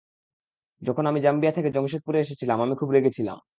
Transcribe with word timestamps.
যখন 0.81 1.03
আমি 1.05 1.19
জাম্বিয়া 1.21 1.53
থেকে 1.53 1.69
জামশেদপুর 1.71 2.13
এসেছিলাম, 2.15 2.57
আমি 2.61 2.75
খুব 2.75 2.89
রেগে 2.91 3.11
ছিলাম। 3.13 3.37